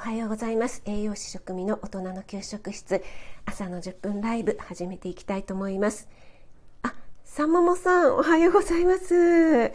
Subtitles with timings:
[0.00, 0.80] おはようございます。
[0.86, 3.02] 栄養士食味の大人の給食室。
[3.44, 6.08] 朝の10分ライブ始めていきたいと思います。
[6.82, 9.72] あ、三桃さんおはようございます。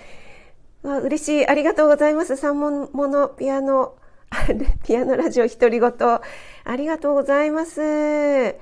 [0.82, 1.47] わ嬉しい。
[1.47, 2.38] ありがとうございます。
[2.38, 3.97] 三桃のピアノ。
[4.83, 5.91] ピアノラジオ独り言。
[5.91, 8.55] ありがとうございます。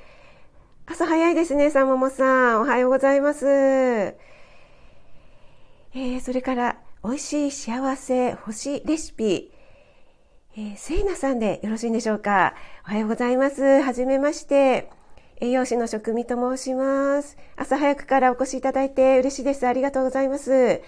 [0.85, 2.61] 朝早いですね三桃さん。
[2.63, 3.47] おはようございます。
[3.47, 6.75] えー、それから
[7.05, 9.52] 美味しい幸せ星レシピ。
[10.55, 12.53] えー、せいなさんでよろしいんでしょうか？
[12.85, 13.81] おはようございます。
[13.81, 14.87] はじめまして。
[15.41, 17.37] 栄養士の食味と申します。
[17.55, 19.65] 朝早くからお越しいただいて嬉しいです。
[19.65, 20.53] ありがとうございます。
[20.53, 20.83] え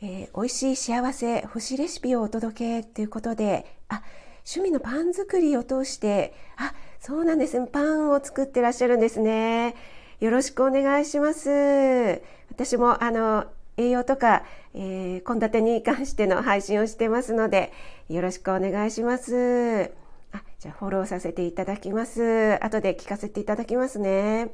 [0.00, 4.02] ー、美味しい幸せ、星レシピをお届けということで、あ、
[4.38, 7.60] 趣味のパン作りを通して、あ、そうなんです。
[7.66, 9.74] パンを作ってらっしゃるんですね。
[10.18, 12.22] よろしくお願いします。
[12.50, 13.44] 私もあの
[13.78, 14.44] 栄養とか
[14.74, 17.72] え献立に関しての配信をしてますので、
[18.10, 19.92] よろしくお願いします。
[20.32, 22.62] あ、じゃあフォローさせていただきます。
[22.62, 24.50] 後で聞かせていただきますね。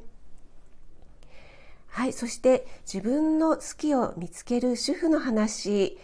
[1.87, 5.97] はい、そして自分の好きを見つける主婦の話、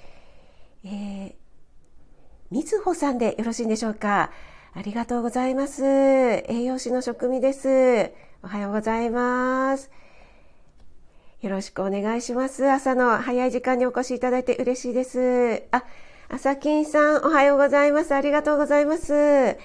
[0.83, 1.33] えー、
[2.49, 4.31] みずほさんでよろしいんでしょうか？
[4.73, 5.83] ありがとうございます。
[5.83, 8.11] 栄養士の職味です。
[8.41, 9.91] おはようございます。
[11.41, 12.69] よろしくお願いします。
[12.69, 15.63] 朝の早い時間にお越しいただいて嬉しいです。
[15.71, 15.83] あ、
[16.29, 18.13] 朝金さんおはようございます。
[18.13, 19.57] ありがとうございます。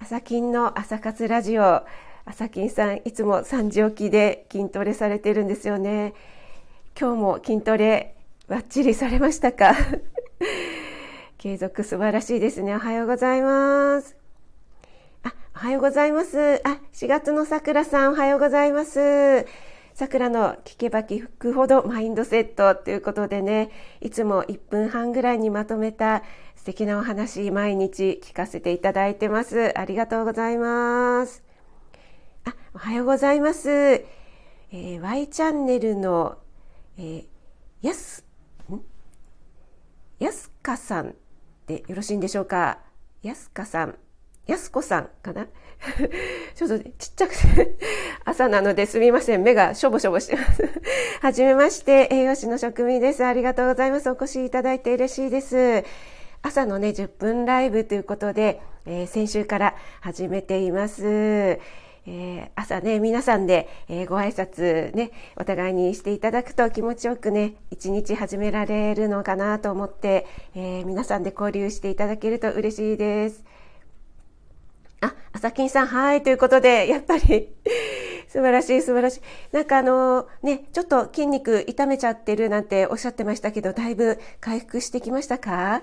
[0.00, 1.82] 朝金の朝活ラジオ。
[2.24, 6.14] 朝金さんいつも3時起きで筋トレされてるんですよね。
[6.98, 8.16] 今日も筋トレ
[8.48, 9.76] バッチリされましたか？
[11.38, 12.74] 継続素晴らしいですね。
[12.74, 14.16] おはようございます。
[15.22, 16.60] あ、おはようございます。
[16.64, 19.46] あ、4月の桜さんおはようございます。
[19.94, 26.24] 桜の聞けば聞くほどマインドセットということでね、いつも1分半ぐらいにまとめた
[26.56, 29.78] 素敵なお話、毎日聞かせていただいてます。
[29.78, 31.44] ありがとうございます。
[32.44, 33.70] あ、おはようございます。
[33.70, 36.38] えー、Y チャンネルの、
[36.98, 37.26] えー、
[37.80, 38.24] やす、
[38.68, 38.80] ん？
[40.18, 41.14] やすかさん
[41.68, 42.80] でよろしいんでしょうか？
[43.22, 43.96] やすかさん、
[44.48, 45.46] やすこさんかな？
[46.54, 47.76] ちょっとちっちゃくて
[48.24, 49.42] 朝なのですみません。
[49.42, 50.68] 目がしょぼしょぼしてます。
[51.20, 53.24] はじめまして、栄養士の職味です。
[53.24, 54.10] ありがとうございます。
[54.10, 55.84] お越しいただいて嬉しいです。
[56.42, 61.04] 朝のね、10分ライブということで、えー、先週から始めています。
[61.04, 73.42] えー、朝ね、皆さんで、えー、ご挨拶ね、お互いにしていただくと気持ちよくね、一日始められるのかなと思って、え、皆さんで交流していただけると嬉しいです。
[75.04, 77.54] あ、朝金さん、はい、ということで、やっぱり
[78.28, 79.20] 素晴らしい、素晴らしい。
[79.52, 85.82] なんかあの、ね、ちょっと筋肉痛めちゃってるなんておっしゃってましたけど、だいぶ回復してきましたか？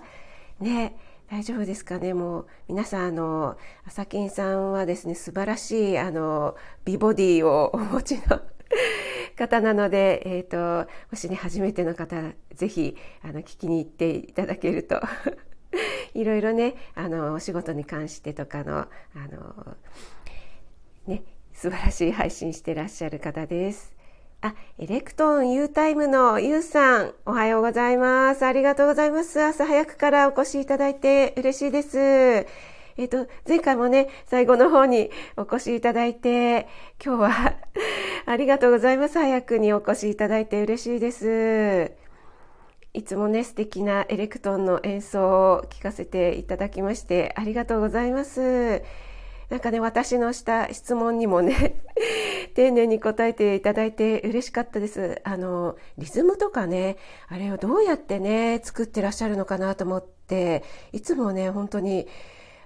[0.59, 0.95] ね、
[1.29, 2.13] 大丈夫ですかね？
[2.13, 8.41] もう、皆さん、あの、朝金さんはですね、素晴らしい、あの、美ボディをお持ちの
[9.37, 12.21] 方なので、えっ、ー、と、もしね、初めての方、
[12.53, 14.99] ぜひ、あの、聞きに行っていただけると
[16.13, 18.87] いろいろねあのお仕事に関してとかのあ
[19.31, 19.77] の
[21.07, 21.23] ね
[21.53, 24.01] 素晴らしい配信してらっしゃる方です。
[24.43, 28.43] あ、エレクトーン U タイムの U さん、おはようございます。
[28.43, 29.39] ありがとうございます。
[29.39, 31.99] 朝早くからお越しいただいて嬉しいです。
[31.99, 36.67] えっ、と、前回もね、最後の方にお越しいただいて、
[37.03, 37.55] 今日は
[38.25, 39.19] ありがとうございます。
[39.19, 42.00] 早くにお越しいただいて嬉しいです。
[43.01, 48.83] いつもね、素敵なエレクトーンの演奏を聴かせていただきましてありがとうございます。
[49.49, 51.81] なんかね、私のした質問にもね、
[52.53, 55.19] 丁寧に答えていただいて嬉しかったです。
[55.23, 56.97] あの、リズムとかね、
[57.27, 62.07] あれをどうやってね、作ってらっしゃるのかなと思って、いつもね、本当に、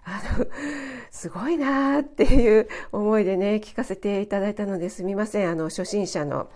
[0.03, 0.47] あの、
[1.12, 5.50] すごいなーっていう思いでね、聞かせていただいたのですみません。
[5.50, 6.50] あの、初心者の。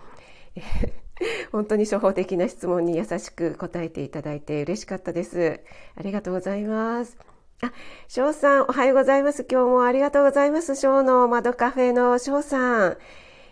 [1.52, 5.60] 本当に初歩的な質問に優しく答えていただいて嬉しかったです。
[5.96, 7.16] ありがとうございます。
[7.62, 7.72] あ、
[8.08, 9.46] 翔さん、おはようございます。
[9.50, 10.76] 今日もありがとうございます。
[10.76, 12.96] 翔の窓カフェの翔さん。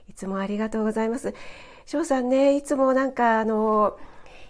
[0.09, 1.35] いつもありがとうございます。
[1.85, 3.99] 翔さんね、いつもなんかあの、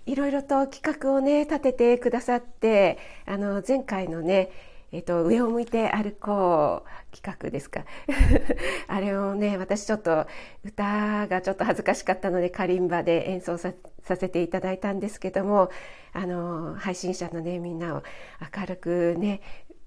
[0.07, 4.51] いろいろと企画をね、立ててくださって、あの、前回のね、
[4.91, 7.85] えっ、と、上を向いて歩こう企画ですか。
[8.89, 10.27] あれをね、私ちょっと
[10.65, 15.71] 歌がちょっと恥ずかしかったのでカリンバで演奏させていただいたんですけども、
[16.13, 18.03] あの、配信者のね、みんなを
[18.57, 19.43] 明るくね、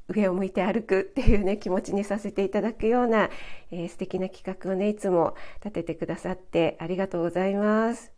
[0.07, 3.29] 上を向いて歩くっていうね、気持ちにさせていただくような、
[3.71, 8.11] えー、素敵な企画をね、いつも立ててくださってありがとうございます。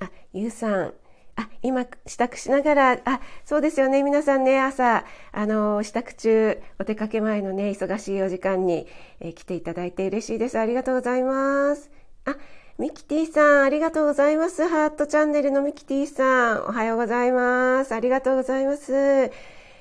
[0.00, 0.94] あ、ゆうさん、
[1.36, 4.02] あ、今、支度しながら、あ、そうですよね。
[4.02, 8.86] 皆さんね、朝、あの、支度中、お出かけ前のね、忙しいお時間に、
[9.20, 10.58] え、来ていただいて嬉しいです。
[10.58, 11.90] ありがとうございます。
[12.24, 12.36] あ、
[12.78, 14.66] ミキティさん、ありがとうございます。
[14.66, 17.94] ハートチャンネルのミキティさん、おはようございます。
[17.94, 18.94] ありがとうございます。
[18.94, 19.30] え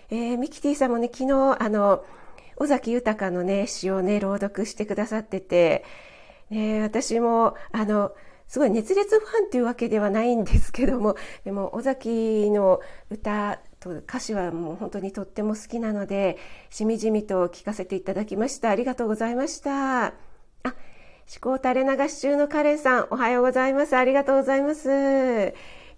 [0.09, 2.03] ー、ミキティさんもね、昨日、あの、
[2.57, 5.85] 尾崎豊のね、詩をね、朗読してくださってて、
[6.49, 8.11] ね、私も、あの、
[8.47, 16.37] すごい熱烈ファンというわけではないんですけども でも尾崎の歌と歌詞はもう本当にとっても好きなので
[16.69, 18.69] しみじみと聞かせていただきました。
[18.69, 20.05] ありがとうございました。
[20.07, 20.13] あ
[20.63, 23.95] 思考垂れ流し中のカレンさんおはようございます。
[23.95, 25.53] ありがとうございます。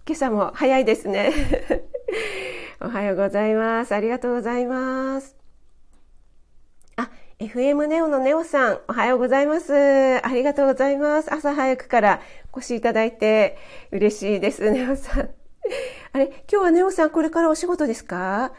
[0.06, 1.32] 今朝も早いですね。
[2.80, 3.94] おはようございます。
[3.94, 5.37] ありがとうございます。
[7.40, 9.72] FM ネオのネオさん、おはようございます。
[9.72, 11.32] ありがとうございます。
[11.32, 12.20] 朝早くから
[12.52, 13.56] お越しいただいて
[13.92, 15.30] 嬉しいです、ネオさん。
[16.12, 18.52] あれ、今日はネオさんこれからお仕事ですか？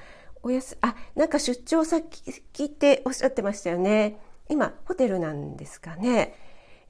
[0.43, 4.15] おやす、あ、なんか出張先っておっしゃってましたよね。
[4.47, 6.33] 今、ホテルなんですかね。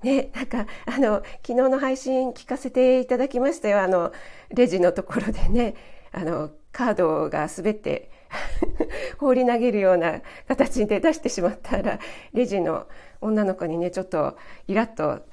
[0.03, 3.81] ね、なんか、あの、昨日の配信聞かせていただきましたよ。
[3.81, 4.13] あの、
[4.50, 5.74] レジのところでね、
[6.12, 8.12] あの、カードが滑って
[9.17, 11.99] 放り投げるような形で出してしまったら
[12.33, 12.87] レジの
[13.21, 14.37] 女の子にねちょっと
[14.67, 15.23] イラッと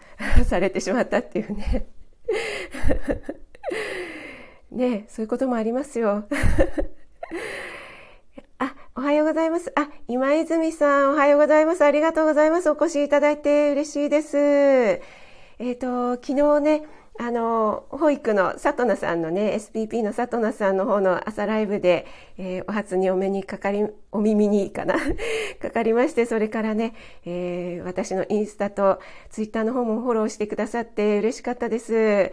[0.45, 1.87] されてしまったっていうね
[4.71, 6.25] ねそういうこともありますよ
[8.59, 9.71] あ、おはようございます。
[9.77, 11.85] あ、今泉さん、おはようございます。
[11.85, 12.71] ありがとうございます。
[12.71, 14.39] お越しいただいて嬉しいです。
[14.39, 15.03] え
[15.59, 16.83] っ、ー、と、昨日ね、
[17.19, 24.97] あの、保育の佐藤奈さんのね、SPP の佐藤奈さんの方の朝ライブで、えー、お初にお目にかかり、お耳にかな？
[25.61, 32.33] かかりまして、それからね、えー、私のインスタとツイッターの方もフォローしてくださって嬉しかったです。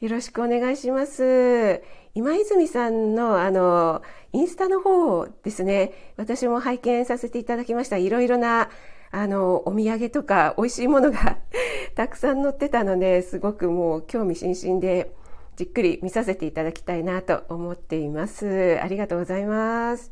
[0.00, 1.82] よろしくお願いします。
[2.14, 4.02] 今泉さんのあの、
[4.32, 7.98] インスタの方ですね、私も拝見させていただきました。
[7.98, 8.70] いろいろな
[9.12, 11.38] あの、お土産とか 美味しいものが
[11.94, 15.12] たくさん載ってたので、すごくもう興味津々で、
[15.54, 18.80] じっくり見させていただきたいなと思っています。
[18.82, 20.10] ありがとうございます。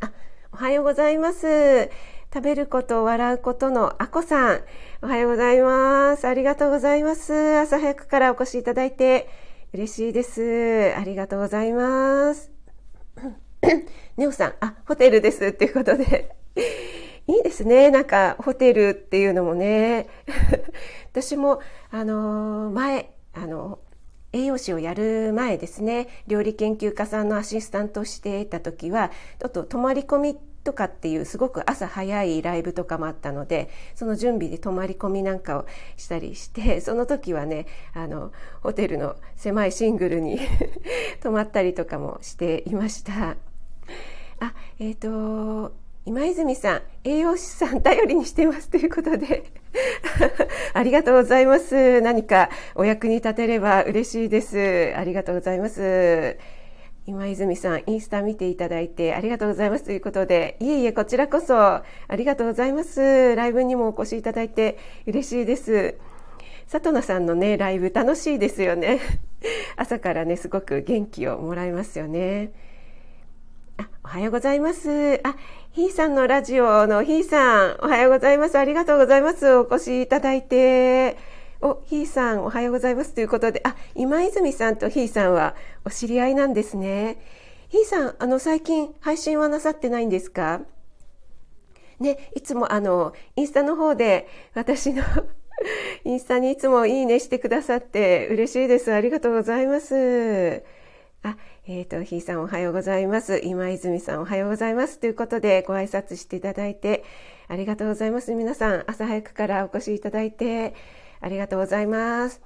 [0.00, 0.12] あ、
[0.52, 1.88] おはようございます。
[2.34, 4.60] 食べること、笑うことのあこさん。
[5.00, 6.26] おはようございます。
[6.26, 7.32] ありがとうございます。
[7.58, 9.28] 朝早くからお越しいただいて
[9.72, 10.92] 嬉しいです。
[10.96, 12.50] ありがとうございます。
[14.18, 15.46] ネオさん、あ、ホテルです。
[15.46, 16.34] っていうことで
[17.46, 17.92] ですね。
[17.92, 20.08] なんか、ホテルっていうのもね。
[21.12, 21.60] 私も、
[21.92, 23.78] あの、前、あの、
[24.32, 35.66] 栄養士をやる前ですね、料理研究家さんのアシスタントをしていた時は、ちょっと泊まり込みとかっていうすごく朝早いライブとかもあったので、その準備で泊まり込みなんかを
[35.96, 40.40] したりして、その時はね、あの、ホテルの狭いシングルに
[41.22, 43.36] 泊まったりとかもしていました。
[44.40, 49.42] あ、えっ、ー、と、今泉さん、栄養士さん頼りにしてますということで
[50.72, 52.00] ありがとうございます。
[52.00, 54.94] 何かお役に立てれば嬉しいです。
[54.96, 56.38] ありがとうございます。
[57.06, 63.34] 今泉さん、インスタ見ていただいてありがとうございますということで、いえいえ、こちらこそありがとうございます。
[63.34, 65.96] ライブにもお越しいただいて嬉しいです。
[66.70, 69.00] 佐藤さんのね、ライブ楽しいですよね。
[69.74, 72.52] 朝からね、すごく元気をもらいますよね。
[73.76, 75.20] あ、おはようございます。
[75.24, 75.36] あ、
[75.76, 78.56] ひーさんのラジオのひーさん、おはようございます。
[78.56, 79.54] ありがとうございます。
[79.56, 81.18] お越しいただいて。
[81.60, 83.12] お、ひーさん、おはようございます。
[83.12, 85.54] ということで、あ、今泉さんとひーさんは
[85.84, 87.18] お知り合いなんですね。
[87.68, 90.62] ひーさん、あの、最近配信はなさってないんですか？
[92.00, 95.02] ね、いつもあの、インスタの方で私の
[96.04, 98.94] インスタにいつもいいねしてくださって嬉しいです。
[98.94, 100.62] ありがとうございます。
[101.22, 103.40] あ、えっ、ー、と、ひいさんおはようございます。
[103.42, 104.98] 今泉さんおはようございます。
[104.98, 107.04] ということでご挨拶していただいて
[107.48, 108.34] ありがとうございます。
[108.34, 110.74] 皆さん朝早くからお越しいただいて
[111.20, 112.40] ありがとうございます。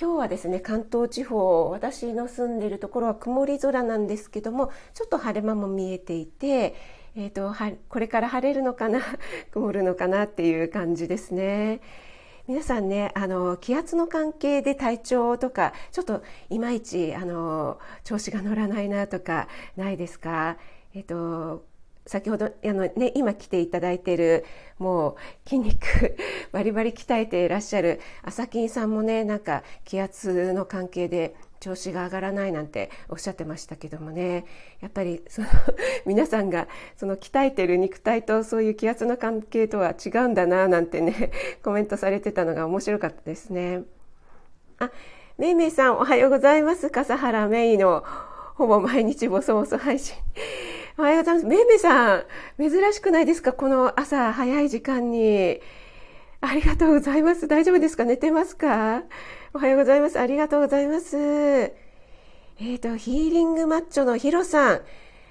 [0.00, 6.74] 今日はですね、関東地方、私の住んでいるところは曇り空なんですけども、ちょっと晴れ間も見えていて、
[7.14, 7.54] えっ、ー、と、
[7.88, 9.00] これから晴れるのかな、
[9.52, 11.80] 曇るのかなっていう感じですね。
[12.46, 20.58] 皆さんねあの気圧の関係で体調とかちょっといまいちあの調子が乗らないなとかないですか？
[20.94, 21.64] えっと
[22.06, 24.44] 先ほどあの、ね、今来ていただいている
[24.78, 25.16] もう
[25.48, 26.16] 筋肉
[26.52, 34.44] バリバリ鍛えていらっしゃる朝金さんもねなんか気圧の関係で調子が上がらないなんておっしゃってましたけどもね
[34.82, 35.48] やっぱりその
[36.04, 41.30] 皆さんがその鍛えてる肉体とそういう気圧の関係とは違うんだななんてね
[41.62, 43.82] コメントされてたのが面白かったですね。
[44.78, 44.90] あ
[45.38, 46.90] めいめいさんおはようございます。
[46.90, 48.04] 笠原めいの
[48.56, 50.14] ほぼ毎日ボソボソ配信。
[50.98, 51.46] おはようございます。
[51.46, 52.24] めいめいさん、
[52.58, 53.52] 珍しくないですか？
[53.54, 55.60] この朝早い時間に。
[56.46, 57.48] ありがとうございます。
[57.48, 58.04] 大丈夫ですか？
[58.04, 59.02] 寝てますか？
[59.54, 60.20] おはようございます。
[60.20, 61.16] ありがとうございます。
[61.16, 64.80] えっ、ー、と、ヒーリングマッチョのヒロさん。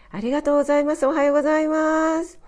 [0.09, 1.05] ありがとうございます。
[1.05, 2.39] おはようございます。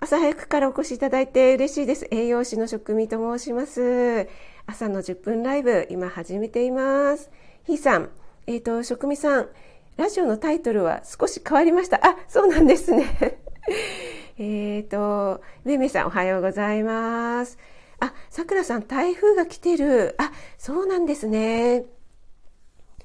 [0.00, 2.08] 朝早くからお越しいただいて嬉しいです。
[2.10, 4.28] 栄養士の職味と申します。
[4.66, 7.30] 朝の10分ライブ、今始めています。
[7.64, 8.10] ひーさん、
[8.48, 9.48] えっ、ー、と、職味さん、
[9.96, 12.04] ラジオのタイトルは少し変わりました。
[12.04, 13.38] あ、そうなんですね。
[14.38, 17.58] えっと、めめさんおはようございます。
[18.04, 20.14] あ、さくらさん、台風が来てる。
[20.18, 21.84] あ、そうなんですね。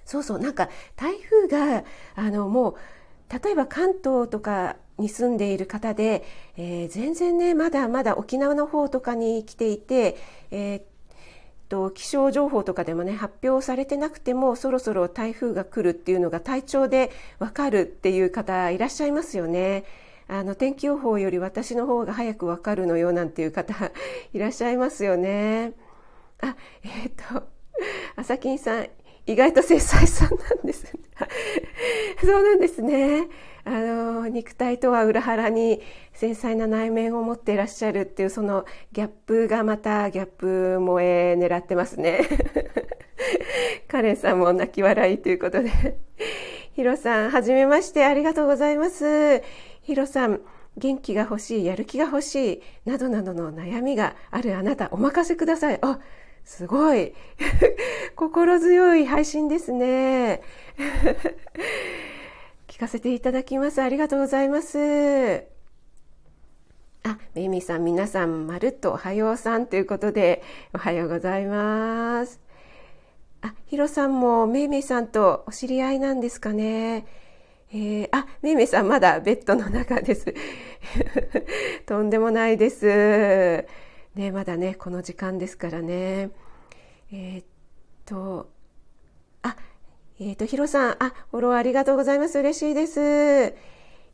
[0.06, 1.84] そうそう、なんか台風が、
[2.16, 2.76] あの、もう、
[3.44, 6.24] 例えば関東とかに住んでいる方で、
[6.56, 10.18] えー、全然ねまだまだ沖縄の方とかに来ていて、
[10.50, 10.82] えー、
[11.70, 19.84] と気象情報とかでもね発表されてなくてもそろそろ台風が来るっていうのが体調でわかるっていう方いらっしゃいますよね。
[20.28, 23.74] あの天気予報より私の方が早くわかるのよなんていう方
[24.34, 25.74] いらっしゃいますよね。
[26.42, 27.48] あえー、っと
[28.16, 28.88] 朝金さん
[29.28, 30.88] 意外と繊細さんなんです。
[32.24, 33.28] そうなんですね。
[33.66, 35.82] あの、肉体とは裏腹に
[36.14, 42.22] 繊細な内面を持っていらっしゃるっていうそのギャップがまたギャップ萌え狙ってますね。
[43.90, 45.72] カレンさんも泣き笑いということで。
[46.74, 49.42] ヒロさん、はじめましてありがとうございます。
[49.88, 50.42] ヒロさん、
[50.76, 55.80] 元気が欲しい、やる気が欲しい、などなどの悩みがあるあなた、お任せください。
[55.82, 56.00] あ、
[56.44, 57.14] すごい。
[58.18, 60.42] 心強い配信ですね。
[62.68, 63.82] 聞かせていただきます。
[63.82, 65.46] ありがとうございます。
[67.04, 72.42] あ、めいみさん皆さんまるっとおはようさんということでおはようございます。
[73.42, 77.06] あ、ひろさんもめいめいさんとお知り合いなんですかね。
[77.74, 80.34] えー、あ、めいめいさんまだベッドの中です。
[81.86, 83.66] とんでもないです。
[84.16, 86.32] ね、まだねこの時間ですからね。
[87.12, 87.46] えー、っ
[88.06, 88.50] と
[89.44, 89.56] あ
[90.20, 92.40] えー、っとヒロさんあフォローありがとうございます。
[92.40, 93.54] 嬉しいです。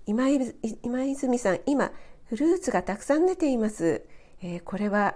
[0.05, 0.29] 今
[0.81, 1.93] 今泉さん今
[2.25, 4.03] フルーツがたくさん出ています、
[4.41, 5.15] え、これは、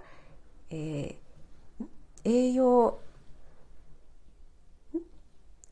[0.69, 1.17] え
[2.23, 2.99] 栄養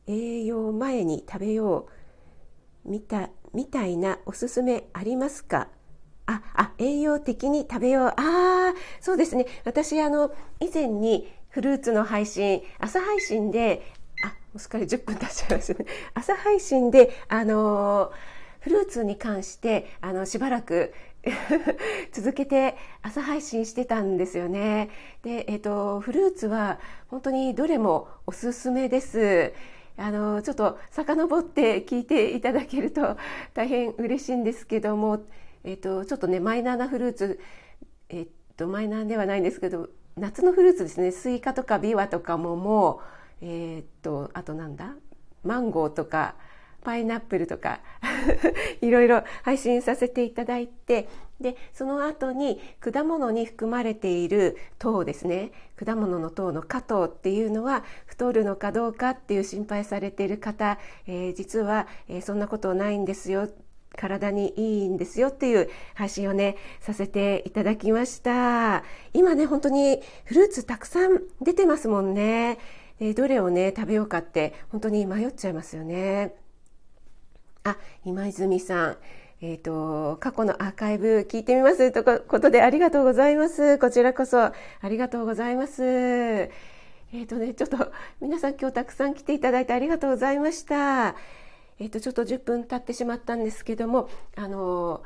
[0.06, 2.05] 栄養前に食べよう。
[2.86, 5.68] みたみたいなおすすめありますか？
[6.26, 8.08] あ、あ、栄養的に食べよう。
[8.08, 9.46] ああ、そうですね。
[9.64, 13.86] 私、あの、以前にフルーツの配信、朝配信で、
[14.24, 15.86] あ、もうすっかり10分経っちゃいますね。
[16.14, 18.12] 朝配信で、あの
[18.60, 20.92] フルーツに関して、あの、しばらく
[22.12, 24.90] 続けて朝配信してたんですよね。
[25.22, 29.52] で、えっ、ー、と、フルーツは本当にどれもおすすめです。
[29.96, 33.16] あの、ちょっと遡って聞いていただけると
[33.54, 35.22] 大変嬉しいんですけども、
[35.64, 37.40] えっ、と、ちょっとね、マイナーなフルーツ、
[38.08, 43.00] えっ、と、マイナーではないんですけど、夏のフルーツですね、スイカとかビワとか桃、
[43.40, 44.94] えっと、あとなんだ？
[45.44, 46.34] マンゴーとか、
[46.86, 47.80] パイナップルとか
[48.80, 51.08] いろいろ配信させていただいて
[51.40, 55.50] でその後に果物に含まれている糖ですね
[55.84, 60.78] 果物の糖の果糖っていうのは太るのかどうかっていう心配されている方、
[61.08, 63.48] えー、実は、えー、そんなことないんですよ
[63.96, 68.84] 体にいいんですよっていう配信をね、させていただきました。
[69.14, 72.58] 今ね、本当にフルーツたくさん出てますもんね。
[73.00, 76.34] えどれをね、食べようかって本当に迷っちゃいますよね。
[77.66, 78.96] あ、今泉さん。
[79.42, 81.90] えっ、ー、と、過去のアーカイブ聞いてみます？
[81.90, 83.78] ということでありがとうございます。
[83.78, 84.52] こちらこそあ
[84.84, 85.82] りがとうございます。
[85.82, 91.16] えっ、ー、とね、ちょっと皆さん今日たくさん来ていただいてありがとうございました。
[91.80, 95.02] えっ、ー、とちょっと10分経ってしまったんですけどもあの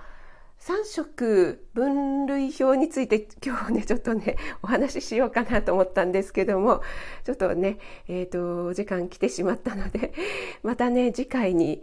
[0.70, 6.80] 3色分類表について今日ねちょっとねお話ししようかなと思ったんですけども
[7.24, 10.12] ちょっとねえっ、ー、とお時間来てしまったので
[10.62, 11.82] またね次回に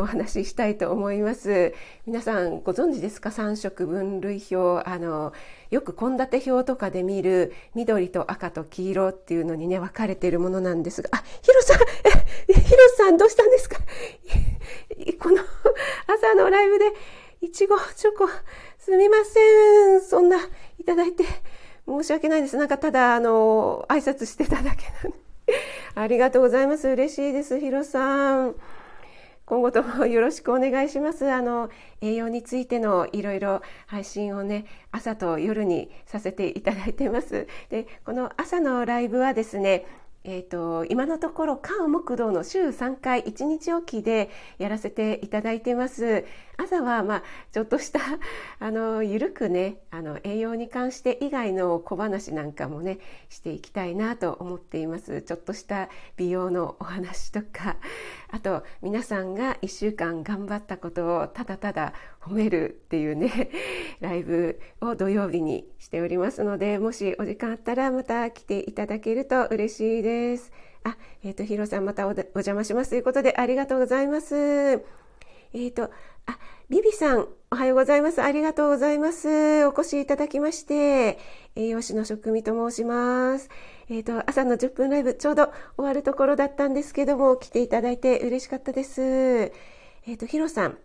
[0.00, 1.72] お話ししたいと思います。
[2.04, 4.88] 皆さんご存知ですか？3色分類表。
[4.88, 5.32] あの
[5.70, 11.10] よく献立表とかで見る緑と赤と黄色っていうのにね分かれているものなんですが。
[11.12, 11.78] あヒロさん
[12.48, 13.76] えヒロさんどうしたんですか？
[15.20, 15.42] この
[16.08, 16.86] 朝のライブで
[17.40, 18.28] いちごチョコ、
[18.78, 20.00] すみません。
[20.00, 20.38] そんな、
[20.78, 21.24] いただいて、
[21.86, 22.56] 申し訳ないです。
[22.56, 25.18] なんかただ、あの、挨拶してただけなんで。
[25.94, 26.88] ありがとうございます。
[26.88, 27.60] 嬉しいです。
[27.60, 28.56] ヒロさん。
[29.46, 31.30] 今後ともよろしくお願いします。
[31.30, 37.46] あの、栄養についてのいろいろ配信をね、朝と夜にさせていただいてます。
[37.70, 39.86] で、この朝のライブはですね、
[40.24, 44.28] えーと、今のところ関木道の週3回1日おきで
[44.58, 46.24] やらせていただいてます
[46.60, 47.22] 朝はまあ
[47.52, 48.00] ちょっとした
[48.58, 52.98] あのゆるくねあの栄養に関して以外の小話なんかもね
[53.28, 57.76] していきたいなと思っていますちょっとした美容のお話とか
[58.30, 63.50] あと皆さんが1週間頑張ったことをただただ褒めるっていうね
[64.00, 70.52] ライブを土曜日にしておりますのでもしお時間あったらまた来ていただけると嬉しいです。
[70.84, 74.34] あ、えっ、ー、と、ヒロさんまたお邪魔しますということでありがとうございます。
[74.36, 75.90] えっ、ー、と、
[76.28, 78.22] あ、ビビさん、おはようございます。
[78.22, 79.66] ありがとうございます。
[79.66, 81.18] お越しいただきまして、
[81.56, 83.48] 栄養士の職味と申します。
[83.88, 89.00] えっ、ー、と、朝の10分ライブ、ちょうど終わるところだったんですけども、来ていただいて嬉しかったです。
[89.00, 89.50] え
[90.14, 90.76] っ、と、ヒロさん、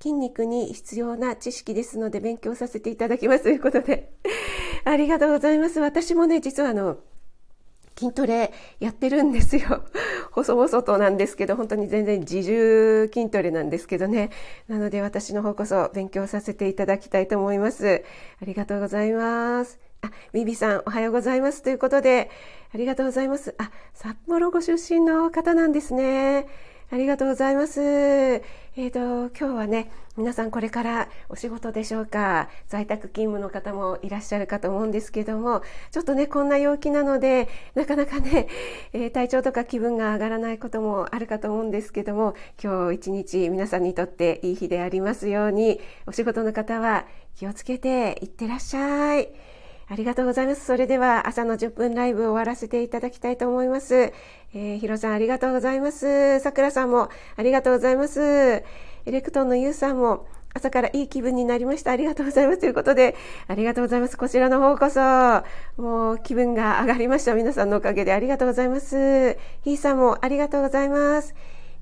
[0.00, 4.12] 筋肉に必要な知識ですので勉強させていただきますということで、
[4.84, 5.80] ありがとうございます。
[5.80, 6.98] 私もね、実はあの、
[7.96, 9.84] 筋トレやってるんですよ。
[10.32, 14.30] 細々となんですけど、本当に全然自重筋トレなんですけどね。
[14.68, 18.02] なので私の方こそ勉強させていただきたいと思います。
[18.40, 19.78] ありがとうございます。
[20.02, 21.62] あ、ビビさんおはようございます。
[21.62, 22.30] ということで、
[22.74, 23.54] ありがとうございます。
[23.58, 26.48] あ、札幌ご出身の方なんですね。
[26.92, 27.80] ありがとうございます。
[27.80, 29.00] えっ、ー、と、
[29.34, 38.46] 今日はね、皆さんこれからお仕事でしょうか在宅勤務の方もいらっしゃるかと思うんですけども、ちょっとね、こんな陽気なので、なかなかね、
[38.92, 47.06] えー、体調とか気分が上がらないこともあるかと思うんですけども、今日一日皆さんにとっていい日でありますように、お仕事の方は
[47.36, 49.30] 気をつけていってらっしゃい。
[49.92, 50.64] ありがとうございます。
[50.64, 53.94] それでは朝の10分ライブ終わらせていただきたいと思います。
[53.94, 56.40] えー、ヒロさんありがとうございます。
[56.40, 58.20] さくらさんもありがとうございます。
[58.22, 58.64] エ
[59.04, 61.90] レクトンのユウさんも朝からいい気分になりました。
[61.90, 62.60] ありがとうございます。
[62.60, 63.14] ということで、
[63.48, 64.16] ありがとうございます。
[64.16, 65.00] こちらの方こそ、
[65.76, 67.34] もう気分が上がりました。
[67.34, 69.36] 皆さんのおかげでありがとうございます。
[69.60, 71.34] ヒーさんもありがとうございます。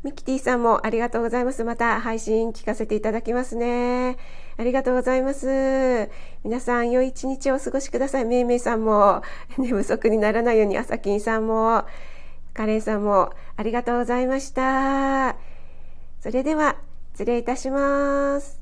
[0.02, 1.62] ミキティさんもありがとうございます。
[1.62, 4.16] また配信聞かせていただきますね。
[4.60, 6.10] ありがとうございます。
[6.44, 8.26] 皆さん、良い一日をお過ごしください。
[8.26, 9.22] めいめいさんも、
[9.56, 11.84] 寝不足にならないように、あさきんさんも、
[12.52, 15.36] カレンさんも、ありがとうございました。
[16.20, 16.76] それでは、
[17.14, 18.59] 失礼いたします。